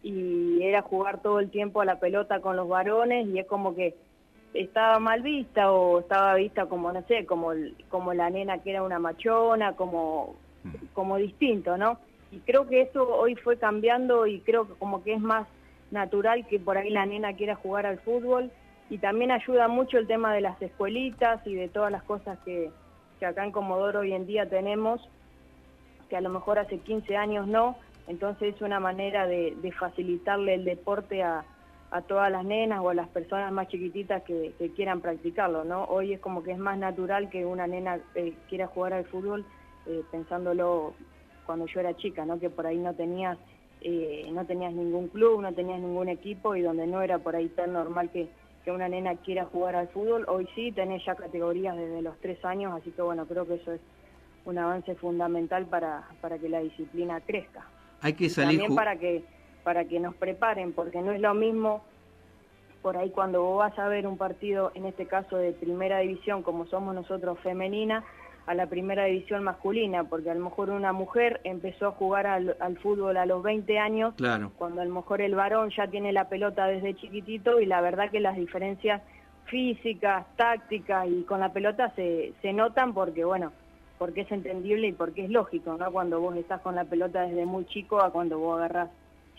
Y 0.04 0.64
era 0.64 0.82
jugar 0.82 1.22
todo 1.22 1.40
el 1.40 1.52
tiempo 1.52 1.82
a 1.82 1.86
la 1.86 2.00
pelota 2.00 2.40
con 2.40 2.56
los 2.56 2.68
varones 2.68 3.28
y 3.28 3.38
es 3.38 3.46
como 3.46 3.76
que 3.76 3.96
estaba 4.54 5.00
mal 5.00 5.22
vista 5.22 5.72
o 5.72 6.00
estaba 6.00 6.36
vista 6.36 6.66
como 6.66 6.92
no 6.92 7.04
sé 7.04 7.26
como 7.26 7.52
como 7.88 8.14
la 8.14 8.30
nena 8.30 8.58
que 8.58 8.72
era 8.72 8.84
una 8.84 9.00
machona 9.00 9.74
como 9.78 10.36
como 10.94 11.18
distinto 11.18 11.78
no 11.78 12.00
y 12.32 12.40
creo 12.40 12.68
que 12.68 12.82
eso 12.82 13.08
hoy 13.16 13.36
fue 13.36 13.58
cambiando 13.58 14.28
y 14.28 14.42
creo 14.42 14.68
que 14.68 14.74
como 14.74 15.04
que 15.04 15.14
es 15.14 15.22
más 15.22 15.48
natural 15.92 16.46
que 16.48 16.60
por 16.60 16.78
ahí 16.78 16.90
la 16.90 17.06
nena 17.06 17.34
quiera 17.34 17.56
jugar 17.56 17.86
al 17.86 18.00
fútbol 18.00 18.52
y 18.92 18.98
también 18.98 19.32
ayuda 19.32 19.70
mucho 19.70 19.98
el 19.98 20.06
tema 20.06 20.34
de 20.34 20.42
las 20.42 20.62
escuelitas 20.62 21.40
y 21.48 21.56
de 21.56 21.70
todas 21.70 21.94
las 21.94 22.04
cosas 22.04 22.38
que, 22.40 22.70
acá 23.26 23.46
en 23.46 23.54
Comodoro 23.54 24.02
hoy 24.02 24.12
en 24.12 24.28
día 24.28 24.50
tenemos, 24.50 25.00
que 26.10 26.18
a 26.18 26.22
lo 26.22 26.30
mejor 26.30 26.60
hace 26.60 26.78
15 26.78 27.16
años 27.16 27.48
no, 27.48 27.78
entonces 28.08 28.54
es 28.54 28.62
una 28.62 28.82
manera 28.82 29.28
de, 29.28 29.56
facilitarle 29.80 30.56
el 30.56 30.66
deporte 30.66 31.24
a, 31.24 31.46
todas 32.08 32.32
las 32.32 32.44
nenas 32.44 32.82
o 32.82 32.90
a 32.90 32.94
las 32.94 33.08
personas 33.08 33.52
más 33.54 33.70
chiquititas 33.70 34.24
que, 34.24 34.54
quieran 34.76 35.00
practicarlo, 35.00 35.64
¿no? 35.64 35.86
Hoy 35.86 36.12
es 36.12 36.20
como 36.20 36.44
que 36.44 36.52
es 36.52 36.58
más 36.58 36.78
natural 36.78 37.30
que 37.30 37.46
una 37.46 37.68
nena 37.68 37.98
eh, 38.16 38.34
quiera 38.50 38.68
jugar 38.68 38.94
al 38.94 39.06
fútbol 39.06 39.46
eh, 39.86 40.04
pensándolo 40.12 40.96
cuando 41.46 41.66
yo 41.66 41.80
era 41.80 41.96
chica, 41.96 42.26
¿no? 42.26 42.42
Que 42.42 42.50
por 42.50 42.66
ahí 42.66 42.78
no 42.78 42.94
tenías, 42.94 43.38
eh, 43.80 44.30
no 44.34 44.46
tenías 44.46 44.74
ningún 44.74 45.08
club, 45.08 45.42
no 45.42 45.54
tenías 45.54 45.80
ningún 45.80 46.10
equipo 46.10 46.58
y 46.58 46.62
donde 46.62 46.88
no 46.88 47.02
era 47.02 47.20
por 47.20 47.38
ahí 47.38 47.48
tan 47.48 47.72
normal 47.72 48.10
que 48.10 48.30
que 48.63 48.72
una 48.72 48.88
nena 48.88 49.15
quiera 49.15 49.46
jugar 49.46 49.75
al 49.75 49.88
fútbol. 49.89 50.25
Hoy 50.27 50.48
sí, 50.56 50.72
tenés 50.72 51.03
ya 51.06 51.15
categorías 51.15 51.75
desde 51.75 52.01
los 52.01 52.18
tres 52.20 52.44
años, 52.46 52.74
así 52.74 52.91
que 52.91 53.01
bueno, 53.01 53.25
creo 53.25 53.48
que 53.48 53.56
eso 53.56 53.74
es 53.74 53.82
un 54.46 54.58
avance 54.58 54.96
fundamental 54.96 55.65
para, 55.65 56.03
para 56.22 56.38
que 56.38 56.50
la 56.50 56.60
disciplina 56.60 57.22
crezca. 57.22 57.65
Hay 58.01 58.13
que 58.13 58.30
salir 58.30 58.60
también 58.60 58.75
para 58.75 58.96
que 58.98 59.24
para 59.63 59.86
que 59.86 60.00
nos 60.00 60.15
preparen, 60.15 60.74
porque 60.74 61.01
no 61.01 61.12
es 61.12 61.22
lo 61.22 61.36
mismo 61.36 61.84
por 62.82 62.98
ahí 62.98 63.12
cuando 63.12 63.44
vos 63.44 63.60
vas 63.60 63.77
a 63.77 63.88
ver 63.88 64.08
un 64.08 64.18
partido, 64.18 64.72
en 64.74 64.86
este 64.86 65.06
caso 65.06 65.38
de 65.38 65.51
primera 65.51 66.00
división, 66.00 66.41
como 66.41 66.65
somos 66.65 66.96
nosotros 66.96 67.39
femenina, 67.39 68.03
a 68.46 68.54
la 68.54 68.68
primera 68.68 69.06
división 69.06 69.44
masculina, 69.44 70.04
porque 70.04 70.30
a 70.30 70.34
lo 70.34 70.44
mejor 70.44 70.72
una 70.72 70.94
mujer 70.94 71.42
empezó 71.44 71.88
a 71.88 71.92
jugar 71.92 72.28
al, 72.28 72.78
fútbol 72.82 73.18
a 73.18 73.26
los 73.26 73.44
20 73.44 73.78
años, 73.80 74.14
claro. 74.16 74.52
cuando 74.58 74.82
a 74.82 74.86
lo 74.86 74.94
mejor 74.94 75.22
el 75.22 75.36
varón 75.36 75.70
ya 75.76 75.88
tiene 75.88 76.12
la 76.12 76.28
pelota 76.28 76.66
desde 76.66 76.96
chiquitito 76.96 77.60
y 77.60 77.66
la 77.66 77.82
verdad 77.82 78.10
que 78.10 78.20
las 78.20 78.36
diferencias 78.36 79.02
físicas, 79.46 80.26
tácticas 80.38 81.08
y 81.08 81.24
con 81.24 81.40
la 81.40 81.52
pelota 81.52 81.94
se, 81.96 82.34
se 82.42 82.54
notan 82.54 82.94
porque, 82.94 83.24
bueno, 83.24 83.52
porque 83.98 84.22
es 84.22 84.32
entendible 84.32 84.88
y 84.88 84.94
porque 84.94 85.26
es 85.26 85.30
lógico, 85.30 85.78
¿no? 85.78 85.92
Cuando 85.92 86.20
vos 86.20 86.36
estás 86.36 86.62
con 86.62 86.74
la 86.76 86.86
pelota 86.86 87.22
desde 87.22 87.46
muy 87.46 87.66
chico 87.66 88.02
a 88.02 88.12
cuando 88.12 88.40
vos 88.40 88.58
agarrás 88.58 88.90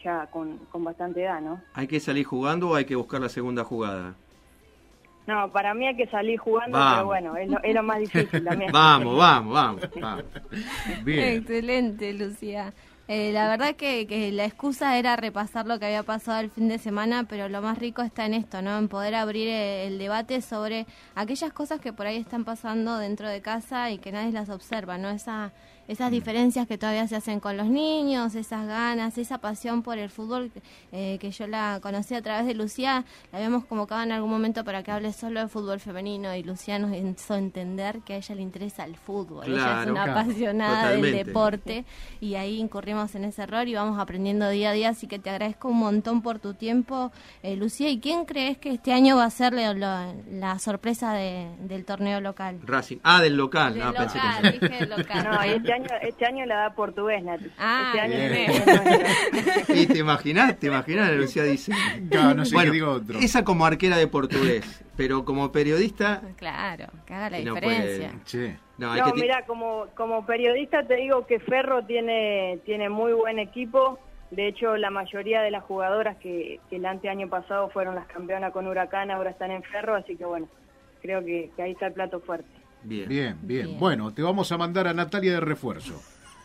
ya 0.05 0.27
con, 0.27 0.59
con 0.71 0.85
bastante 0.85 1.23
edad, 1.23 1.41
¿no? 1.41 1.61
¿Hay 1.75 1.87
que 1.87 1.99
salir 1.99 2.25
jugando 2.25 2.71
o 2.71 2.75
hay 2.75 2.85
que 2.85 2.95
buscar 2.95 3.21
la 3.21 3.29
segunda 3.29 3.65
jugada? 3.65 4.15
No, 5.27 5.51
para 5.53 5.73
mí 5.73 5.87
hay 5.87 5.97
que 5.97 6.07
salir 6.09 6.39
jugando, 6.39 6.79
pero 6.79 7.07
bueno, 7.07 7.37
es 7.37 7.75
lo, 7.75 7.83
más 7.83 8.01
difícil 8.01 8.45
también. 8.45 8.71
vamos, 8.73 9.17
vamos, 9.17 9.55
vamos, 9.55 9.91
vamos. 10.01 10.25
Bien. 11.05 11.39
Excelente, 11.39 12.13
Lucía. 12.13 12.73
Eh, 13.09 13.33
la 13.33 13.49
verdad 13.49 13.75
que, 13.75 14.07
que, 14.07 14.33
la 14.33 14.45
excusa 14.45 14.97
era 14.97 15.17
repasar 15.17 15.67
lo 15.67 15.79
que 15.79 15.87
había 15.87 16.03
pasado 16.03 16.41
el 16.41 16.51
fin 16.51 16.69
de 16.69 16.79
semana, 16.79 17.25
pero 17.29 17.49
lo 17.49 17.61
más 17.61 17.79
rico 17.79 18.03
está 18.03 18.27
en 18.27 18.35
esto, 18.35 18.63
¿no? 18.63 18.79
En 18.79 18.89
poder 18.89 19.15
abrir 19.15 19.49
el, 19.49 19.99
debate 19.99 20.41
sobre 20.41 20.87
aquellas 21.15 21.53
cosas 21.53 21.81
que 21.81 21.93
por 21.93 22.07
ahí 22.07 22.17
están 22.17 22.45
pasando 22.45 22.99
dentro 22.99 23.29
de 23.29 23.43
casa 23.43 23.91
y 23.91 23.99
que 23.99 24.13
nadie 24.13 24.33
las 24.33 24.51
observa, 24.51 24.99
¿no? 24.99 25.11
Esa 25.11 25.53
esas 25.93 26.11
diferencias 26.11 26.67
que 26.67 26.79
todavía 26.79 27.07
se 27.07 27.17
hacen 27.17 27.39
con 27.39 27.57
los 27.57 27.67
niños, 27.67 28.35
esas 28.35 28.67
ganas, 28.67 29.19
esa 29.19 29.39
pasión 29.39 29.83
por 29.83 29.99
el 29.99 30.11
fútbol 30.11 30.51
eh, 30.91 31.19
que 31.21 31.31
yo 31.31 31.47
la 31.47 31.79
conocí 31.83 32.15
a 32.15 32.23
través 32.23 32.47
de 32.47 32.55
Lucía, 32.55 33.05
la 33.31 33.39
habíamos 33.39 33.65
convocado 33.67 34.03
en 34.03 34.13
algún 34.13 34.31
momento 34.31 34.65
para 34.65 34.83
que 34.83 34.91
hable 34.91 35.13
solo 35.13 35.41
de 35.41 35.49
fútbol 35.49 35.81
femenino 35.81 36.35
y 36.35 36.43
Lucía 36.43 36.79
nos 36.79 36.97
hizo 36.97 37.35
entender 37.35 38.01
que 38.01 38.15
a 38.15 38.17
ella 38.17 38.35
le 38.35 38.43
interesa 38.43 38.85
el 38.85 38.97
fútbol, 38.97 39.45
ella 39.47 39.83
es 39.83 39.91
una 39.91 40.05
apasionada 40.05 40.91
del 40.91 41.13
deporte 41.13 41.85
y 42.21 42.35
ahí 42.35 42.59
incurrimos 42.59 43.15
en 43.15 43.25
ese 43.25 43.43
error 43.43 43.69
y 43.69 43.75
vamos 43.75 43.99
aprendiendo 43.99 44.49
día 44.49 44.71
a 44.71 44.73
día, 44.73 44.89
así 44.91 45.07
que 45.07 45.19
te 45.19 45.31
agradezco 45.31 45.69
un 45.69 45.79
montón 45.79 46.23
por 46.23 46.39
tu 46.39 46.55
tiempo, 46.55 47.13
eh, 47.43 47.57
Lucía, 47.57 47.91
¿y 47.91 48.01
quién 48.01 48.25
crees 48.25 48.59
que 48.59 48.71
este 48.71 48.93
año 48.93 49.17
va 49.17 49.25
a 49.25 49.31
ser 49.31 49.53
la, 49.53 50.59
sorpresa 50.59 51.13
del 51.13 51.85
torneo 51.85 52.21
local? 52.21 52.61
Racing, 52.65 52.99
ah, 53.03 53.21
del 53.21 53.37
local, 53.37 53.81
ah, 53.83 53.93
pensé 53.97 54.19
que... 54.19 54.69
dije 54.69 54.87
local. 54.87 55.25
No, 55.25 55.43
este 55.43 55.73
año, 55.73 55.82
este 56.03 56.27
año 56.27 56.47
la 56.47 56.57
da 56.57 56.75
portugués, 56.75 57.23
Nati. 57.23 57.51
Ah, 57.59 57.93
este 57.95 58.01
año 58.01 58.65
¿Y 59.75 59.87
te 59.87 59.99
imaginas? 59.99 60.59
¿Te 60.59 60.67
imaginas? 60.69 61.13
Lucía 61.13 61.45
dice. 61.45 61.73
No, 62.13 62.35
no 62.35 62.45
sé 62.45 62.57
qué 62.57 62.71
digo 62.71 62.91
otro. 62.91 63.19
Esa 63.19 63.45
como 63.45 63.67
arquera 63.67 63.97
de 63.97 64.07
portugués, 64.07 64.85
pero 64.97 65.25
como 65.25 65.53
periodista. 65.53 66.23
Claro, 66.37 66.87
que 67.07 67.15
haga 67.15 67.31
la 67.31 67.39
diferencia. 67.39 68.13
No, 68.79 69.15
mira, 69.15 69.45
como, 69.47 69.87
como 69.95 70.27
periodista 70.27 70.83
te 70.85 70.97
digo 70.97 71.27
que 71.27 71.39
Ferro 71.39 71.85
tiene, 71.85 72.59
tiene 72.65 72.89
muy 72.89 73.13
buen 73.13 73.39
equipo. 73.39 73.99
De 74.31 74.49
hecho, 74.49 74.77
la 74.77 74.91
mayoría 74.91 75.43
de 75.43 75.51
las 75.51 75.63
jugadoras 75.65 76.17
que, 76.17 76.59
que 76.71 76.77
el 76.77 76.87
año 76.87 77.29
pasado 77.29 77.69
fueron 77.69 77.95
las 77.95 78.07
campeonas 78.07 78.53
con 78.53 78.67
Huracán 78.67 79.11
ahora 79.11 79.31
están 79.31 79.51
en 79.51 79.63
Ferro, 79.63 79.95
así 79.95 80.17
que 80.17 80.25
bueno, 80.25 80.49
creo 81.03 81.23
que 81.23 81.51
ahí 81.59 81.73
está 81.73 81.89
el 81.89 81.93
plato 81.93 82.21
fuerte. 82.21 82.62
Bien. 82.85 83.39
bien. 83.43 83.79
Bueno, 83.79 84.13
te 84.13 84.23
vamos 84.23 84.51
a 84.53 84.59
mandar 84.59 84.87
a 84.89 84.95
Natalia 84.95 85.35
de 85.35 85.41
refuerzo. 85.41 86.01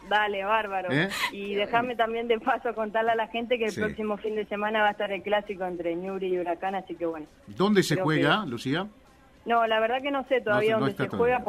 Dale, 0.10 0.44
bárbaro. 0.44 0.92
¿Eh? 0.92 1.10
Y 1.32 1.56
déjame 1.56 1.96
también 1.96 2.28
de 2.28 2.40
paso 2.40 2.74
contarle 2.74 3.12
a 3.12 3.16
la 3.16 3.28
gente 3.28 3.58
que 3.58 3.66
el 3.66 3.74
próximo 3.74 4.18
fin 4.18 4.36
de 4.36 4.46
semana 4.46 4.82
va 4.82 4.90
a 4.90 4.92
estar 4.92 5.12
el 5.12 5.22
clásico 5.22 5.66
entre 5.66 5.96
Ñuri 5.96 6.28
y 6.28 6.40
Huracán, 6.40 6.76
así 6.76 6.96
que 6.96 7.06
bueno. 7.06 7.28
¿Dónde 7.48 7.84
se 7.84 7.98
juega, 7.98 8.46
Lucía? 8.46 8.88
No, 9.46 9.66
la 9.66 9.80
verdad 9.80 10.02
que 10.02 10.12
no 10.12 10.26
sé 10.28 10.42
todavía 10.42 10.78
dónde 10.78 10.94
se 10.94 11.08
juega. 11.08 11.44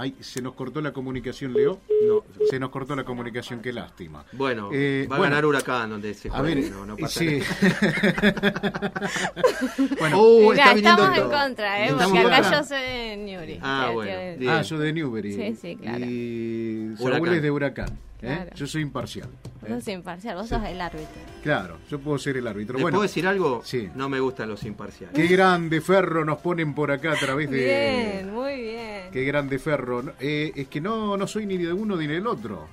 Ay, 0.00 0.14
se 0.20 0.40
nos 0.40 0.54
cortó 0.54 0.80
la 0.80 0.92
comunicación, 0.92 1.52
Leo. 1.52 1.80
No, 2.06 2.22
se 2.48 2.60
nos 2.60 2.70
cortó 2.70 2.94
la 2.94 3.02
comunicación, 3.02 3.60
qué 3.60 3.72
lástima. 3.72 4.24
Bueno, 4.30 4.70
eh, 4.72 5.08
va 5.10 5.16
a 5.16 5.20
ganar 5.22 5.44
Huracán 5.44 5.90
donde 5.90 6.14
se 6.14 6.28
juega. 6.28 6.38
A 6.38 6.42
ver, 6.42 6.70
no, 6.70 6.86
no 6.86 6.96
pasa 6.96 7.18
sí. 7.18 7.40
bueno, 9.98 10.22
uh, 10.22 10.52
está 10.52 10.74
estamos 10.74 11.18
en 11.18 11.28
contra, 11.28 11.84
¿eh? 11.84 11.92
Porque 11.98 12.18
acá 12.20 12.48
yo 12.48 12.62
soy 12.62 12.80
de 12.80 13.16
Newbery. 13.16 13.58
Ah, 13.60 13.90
bueno. 13.92 14.12
Ah, 14.48 14.62
yo 14.62 14.78
de 14.78 14.92
Newbery. 14.92 15.32
Sí, 15.32 15.56
sí, 15.60 15.76
claro. 15.76 16.04
Y 16.04 16.94
Saúl 16.96 17.34
es 17.34 17.42
de 17.42 17.50
Huracán. 17.50 17.98
¿Eh? 18.20 18.50
Yo 18.54 18.66
soy 18.66 18.82
imparcial. 18.82 19.28
Vos 19.60 19.84
sos 19.84 19.88
imparcial, 19.88 20.36
vos 20.36 20.48
sos 20.48 20.62
el 20.64 20.80
árbitro. 20.80 21.20
Claro, 21.42 21.78
yo 21.88 22.00
puedo 22.00 22.18
ser 22.18 22.36
el 22.36 22.46
árbitro. 22.46 22.78
¿Le 22.78 22.82
puedo 22.82 23.02
decir 23.02 23.26
algo? 23.26 23.62
Sí. 23.64 23.88
No 23.94 24.08
me 24.08 24.18
gustan 24.18 24.48
los 24.48 24.64
imparciales. 24.64 25.14
Qué 25.14 25.26
grande 25.26 25.80
ferro 25.80 26.24
nos 26.24 26.38
ponen 26.38 26.74
por 26.74 26.90
acá 26.90 27.12
a 27.12 27.16
través 27.16 27.50
de. 27.50 27.64
Bien, 27.64 28.34
muy 28.34 28.60
bien. 28.60 29.10
Qué 29.12 29.24
grande 29.24 29.58
ferro. 29.58 30.02
Eh, 30.18 30.52
es 30.54 30.68
que 30.68 30.80
no, 30.80 31.16
no 31.16 31.26
soy 31.26 31.46
ni 31.46 31.56
de 31.58 31.72
uno 31.72 31.96
ni 31.96 32.06
del 32.06 32.26
otro. 32.26 32.66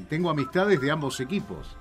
Y 0.00 0.04
tengo 0.04 0.30
amistades 0.30 0.80
de 0.80 0.90
ambos 0.90 1.20
equipos. 1.20 1.76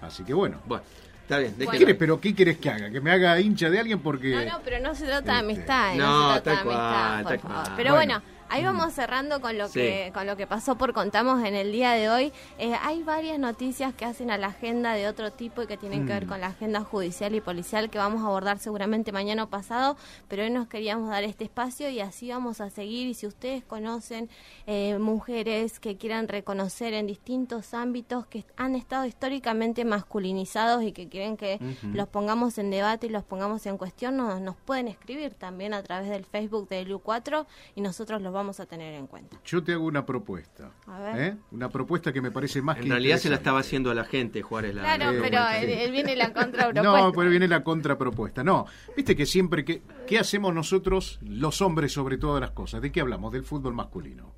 Así 0.00 0.22
que 0.24 0.34
bueno. 0.34 0.58
Bueno. 0.66 0.84
Está 1.22 1.38
bien, 1.38 1.56
¿Qué 1.58 1.66
quieres, 1.66 1.96
pero 1.96 2.20
qué 2.20 2.36
quieres 2.36 2.58
que 2.58 2.70
haga? 2.70 2.88
¿Que 2.88 3.00
me 3.00 3.10
haga 3.10 3.40
hincha 3.40 3.68
de 3.68 3.80
alguien 3.80 3.98
porque.? 3.98 4.30
No, 4.30 4.44
no, 4.44 4.60
pero 4.64 4.78
no 4.78 4.94
se 4.94 5.06
trata 5.06 5.32
de 5.32 5.38
este, 5.38 5.72
amistad. 5.72 5.94
no, 5.96 6.28
no, 6.28 6.34
se 6.34 6.40
trata 6.40 6.62
de 6.62 6.70
amistad, 6.70 7.64
por 7.66 7.76
Pero 7.76 7.94
bueno 7.94 8.22
Ahí 8.48 8.64
vamos 8.64 8.92
cerrando 8.92 9.40
con 9.40 9.58
lo 9.58 9.68
que 9.68 10.12
con 10.14 10.24
lo 10.26 10.36
que 10.36 10.46
pasó 10.46 10.76
por 10.76 10.92
contamos 10.92 11.44
en 11.44 11.56
el 11.56 11.72
día 11.72 11.92
de 11.92 12.08
hoy. 12.08 12.32
Eh, 12.58 12.74
hay 12.80 13.02
varias 13.02 13.40
noticias 13.40 13.92
que 13.92 14.04
hacen 14.04 14.30
a 14.30 14.38
la 14.38 14.48
agenda 14.48 14.94
de 14.94 15.08
otro 15.08 15.32
tipo 15.32 15.62
y 15.62 15.66
que 15.66 15.76
tienen 15.76 16.06
que 16.06 16.12
ver 16.12 16.26
mm. 16.26 16.28
con 16.28 16.40
la 16.40 16.48
agenda 16.48 16.82
judicial 16.82 17.34
y 17.34 17.40
policial 17.40 17.90
que 17.90 17.98
vamos 17.98 18.22
a 18.22 18.26
abordar 18.26 18.58
seguramente 18.60 19.10
mañana 19.10 19.44
o 19.44 19.48
pasado, 19.48 19.96
pero 20.28 20.44
hoy 20.44 20.50
nos 20.50 20.68
queríamos 20.68 21.10
dar 21.10 21.24
este 21.24 21.44
espacio 21.44 21.90
y 21.90 21.98
así 22.00 22.30
vamos 22.30 22.60
a 22.60 22.70
seguir. 22.70 23.08
Y 23.08 23.14
si 23.14 23.26
ustedes 23.26 23.64
conocen 23.64 24.30
eh, 24.66 24.96
mujeres 24.98 25.80
que 25.80 25.96
quieran 25.96 26.28
reconocer 26.28 26.94
en 26.94 27.08
distintos 27.08 27.74
ámbitos 27.74 28.26
que 28.26 28.44
han 28.56 28.76
estado 28.76 29.06
históricamente 29.06 29.84
masculinizados 29.84 30.84
y 30.84 30.92
que 30.92 31.08
quieren 31.08 31.36
que 31.36 31.58
los 31.92 32.06
pongamos 32.08 32.58
en 32.58 32.70
debate 32.70 33.08
y 33.08 33.10
los 33.10 33.24
pongamos 33.24 33.66
en 33.66 33.76
cuestión, 33.76 34.16
nos, 34.16 34.40
nos 34.40 34.56
pueden 34.56 34.86
escribir 34.86 35.34
también 35.34 35.74
a 35.74 35.82
través 35.82 36.08
del 36.08 36.24
Facebook 36.24 36.68
de 36.68 36.86
LU4 36.86 37.46
y 37.74 37.80
nosotros 37.80 38.22
los 38.22 38.35
vamos 38.36 38.60
a 38.60 38.66
tener 38.66 38.94
en 38.94 39.06
cuenta. 39.06 39.36
Yo 39.44 39.62
te 39.62 39.72
hago 39.72 39.84
una 39.84 40.06
propuesta. 40.06 40.70
¿eh? 41.16 41.36
Una 41.50 41.68
propuesta 41.68 42.12
que 42.12 42.20
me 42.20 42.30
parece 42.30 42.62
más 42.62 42.76
en 42.76 42.82
que. 42.82 42.86
En 42.88 42.92
realidad 42.92 43.18
se 43.18 43.28
la 43.28 43.36
estaba 43.36 43.60
haciendo 43.60 43.90
a 43.90 43.94
la 43.94 44.04
gente, 44.04 44.42
Juárez. 44.42 44.74
La 44.74 44.82
claro, 44.82 45.18
pero 45.20 45.40
él, 45.48 45.90
viene 45.90 46.14
la 46.14 46.32
contrapropuesta. 46.32 46.82
No, 46.82 47.12
pero 47.12 47.30
viene 47.30 47.48
la 47.48 47.64
contrapropuesta. 47.64 48.44
No, 48.44 48.66
viste 48.96 49.16
que 49.16 49.26
siempre 49.26 49.64
que. 49.64 49.82
¿Qué 50.06 50.18
hacemos 50.18 50.54
nosotros, 50.54 51.18
los 51.22 51.60
hombres, 51.60 51.92
sobre 51.92 52.16
todas 52.18 52.40
las 52.40 52.52
cosas? 52.52 52.80
¿De 52.80 52.92
qué 52.92 53.00
hablamos? 53.00 53.32
Del 53.32 53.42
fútbol 53.42 53.74
masculino. 53.74 54.32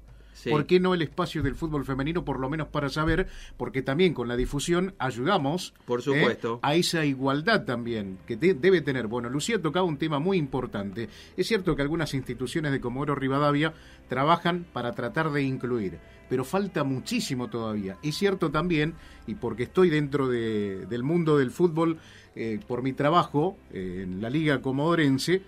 ¿Por 0.51 0.67
qué 0.67 0.81
no 0.81 0.95
el 0.95 1.03
espacio 1.03 1.43
del 1.43 1.55
fútbol 1.55 1.85
femenino, 1.85 2.25
por 2.25 2.39
lo 2.39 2.49
menos 2.49 2.69
para 2.69 2.89
saber? 2.89 3.29
Porque 3.57 3.83
también 3.83 4.15
con 4.15 4.29
la 4.29 4.37
difusión 4.37 4.95
ayudamos 4.99 5.75
por 5.85 6.03
supuesto. 6.03 6.57
¿eh? 6.57 6.59
a 6.63 6.75
esa 6.75 7.05
igualdad 7.05 7.65
también 7.65 8.19
que 8.27 8.37
debe 8.37 8.81
tener. 8.81 9.07
Bueno, 9.07 9.29
Lucía 9.29 9.61
tocaba 9.61 9.87
un 9.87 9.99
tema 9.99 10.19
muy 10.19 10.39
importante. 10.39 11.09
Es 11.37 11.47
cierto 11.47 11.75
que 11.75 11.83
algunas 11.83 12.15
instituciones 12.15 12.73
de 12.73 12.81
Comodoro 12.81 13.15
Rivadavia 13.15 13.75
trabajan 14.09 14.67
para 14.73 14.93
tratar 14.93 15.31
de 15.31 15.43
incluir, 15.43 15.99
pero 16.29 16.45
falta 16.45 16.85
muchísimo 16.85 17.49
todavía. 17.49 17.99
Es 18.03 18.17
cierto 18.17 18.51
también, 18.51 18.95
y 19.27 19.35
porque 19.35 19.65
estoy 19.65 19.91
dentro 19.91 20.29
del 20.29 21.03
mundo 21.03 21.39
del 21.39 21.51
fútbol 21.51 21.99
eh, 22.35 22.61
por 22.67 22.83
mi 22.83 22.93
trabajo 22.93 23.59
eh, 23.73 24.03
en 24.05 24.21
la 24.21 24.31
Liga 24.31 24.63
Comodorense, 24.63 25.43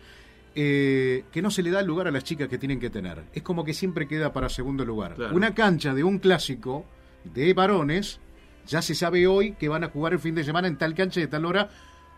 eh, 0.55 1.25
que 1.31 1.43
no 1.43 1.51
se 1.51 1.63
le 1.63 1.71
da 1.71 1.81
el 1.81 1.87
lugar 1.87 2.09
a 2.09 2.11
las 2.11 2.25
chicas 2.25 2.49
que 2.49 2.59
tienen 2.59 2.81
que 2.81 2.91
tener. 2.91 3.25
Es 3.33 3.43
como 3.43 3.65
que 3.65 3.75
siempre 3.75 4.09
queda 4.09 4.33
para 4.33 4.49
segundo 4.49 4.85
lugar. 4.85 5.17
Una 5.33 5.55
cancha 5.55 5.95
de 5.95 6.05
un 6.05 6.19
clásico 6.19 6.85
de 7.25 7.53
varones, 7.55 8.21
ya 8.67 8.83
se 8.83 8.95
sabe 8.95 9.27
hoy 9.27 9.53
que 9.53 9.69
van 9.69 9.85
a 9.85 9.89
jugar 9.89 10.13
el 10.13 10.19
fin 10.19 10.35
de 10.35 10.45
semana 10.45 10.69
en 10.69 10.77
tal 10.77 10.95
cancha 10.95 11.21
de 11.21 11.27
tal 11.29 11.45
hora. 11.45 11.69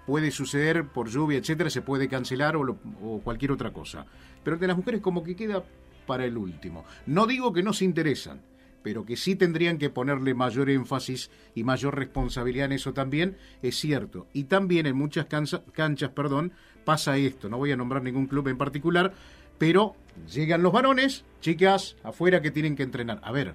Puede 0.06 0.30
suceder 0.30 0.88
por 0.88 1.08
lluvia, 1.08 1.38
etcétera, 1.38 1.70
se 1.70 1.82
puede 1.82 2.08
cancelar 2.08 2.56
o, 2.56 2.78
o 3.02 3.20
cualquier 3.20 3.52
otra 3.52 3.72
cosa. 3.72 4.04
Pero 4.42 4.56
de 4.56 4.66
las 4.66 4.76
mujeres 4.76 5.00
como 5.00 5.22
que 5.22 5.36
queda 5.36 5.62
para 6.06 6.24
el 6.24 6.36
último. 6.36 6.84
No 7.06 7.26
digo 7.26 7.52
que 7.52 7.62
no 7.62 7.72
se 7.72 7.84
interesan, 7.84 8.40
pero 8.82 9.04
que 9.04 9.16
sí 9.16 9.36
tendrían 9.36 9.78
que 9.78 9.90
ponerle 9.90 10.34
mayor 10.34 10.70
énfasis 10.70 11.30
y 11.54 11.64
mayor 11.64 11.96
responsabilidad 11.96 12.66
en 12.66 12.72
eso 12.72 12.92
también, 12.92 13.36
es 13.62 13.76
cierto. 13.76 14.26
Y 14.32 14.44
también 14.44 14.86
en 14.86 14.96
muchas 14.96 15.26
canchas, 15.26 16.10
perdón, 16.10 16.52
pasa 16.84 17.16
esto, 17.16 17.48
no 17.48 17.58
voy 17.58 17.72
a 17.72 17.76
nombrar 17.76 18.02
ningún 18.02 18.26
club 18.26 18.48
en 18.48 18.58
particular, 18.58 19.12
pero 19.58 19.94
llegan 20.32 20.62
los 20.62 20.72
varones, 20.72 21.24
chicas, 21.40 21.96
afuera 22.02 22.42
que 22.42 22.50
tienen 22.50 22.76
que 22.76 22.82
entrenar. 22.82 23.20
A 23.22 23.32
ver, 23.32 23.54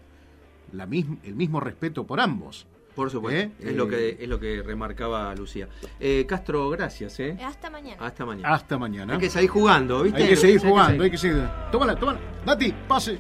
la 0.71 0.83
el 0.83 1.35
mismo 1.35 1.59
respeto 1.59 2.05
por 2.05 2.19
ambos. 2.19 2.67
Por 2.97 3.11
supuesto, 3.11 3.39
¿Eh? 3.39 3.51
es, 3.59 3.75
lo 3.75 3.87
que, 3.87 4.09
Eh, 4.09 4.17
es 4.21 4.27
lo 4.27 4.39
que 4.39 4.63
remarcaba 4.63 5.35
Lucía. 5.35 5.67
Eh, 5.99 6.25
Castro, 6.27 6.67
gracias. 6.71 7.19
¿eh? 7.19 7.37
Hasta 7.43 7.69
mañana. 7.69 8.03
Hasta 8.03 8.25
mañana. 8.25 8.49
Hasta 8.49 8.77
mañana. 8.79 9.13
Hay 9.13 9.19
que 9.19 9.29
seguir 9.29 9.51
jugando, 9.51 10.01
¿viste? 10.01 10.23
Hay 10.23 10.29
que 10.29 10.35
seguir 10.35 10.59
jugando, 10.59 11.03
hay 11.03 11.11
que 11.11 11.17
seguir. 11.19 11.47
Tómala, 11.71 11.95
tómala. 11.95 12.19
Nati, 12.43 12.73
pase. 12.87 13.19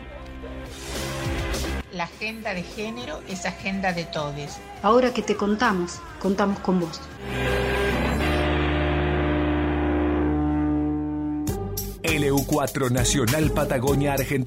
La 1.93 2.05
agenda 2.05 2.55
de 2.55 2.63
género 2.63 3.21
es 3.29 3.45
agenda 3.45 3.93
de 3.93 4.05
todes. 4.05 4.59
Ahora 4.81 5.13
que 5.13 5.21
te 5.21 5.35
contamos, 5.35 6.01
contamos 6.19 6.59
con 6.59 6.79
vos. 6.79 6.99
LU4 12.17 12.91
Nacional 12.91 13.51
Patagonia 13.51 14.13
Argentina. 14.13 14.45